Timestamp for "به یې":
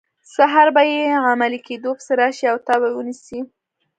0.75-1.01